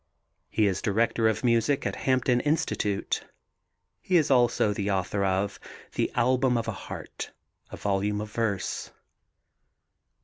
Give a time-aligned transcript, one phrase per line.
[0.49, 3.27] He is director of music at Hampton Institute.
[4.01, 5.59] He is also the author of
[5.93, 7.31] The Album of a Heart,
[7.69, 8.89] a volume of verse.